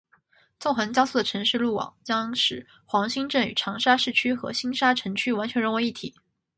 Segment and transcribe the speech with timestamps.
[0.59, 6.11] 纵横交错的城市路网将使黄兴镇与长沙市区和星沙城区完全融为一体。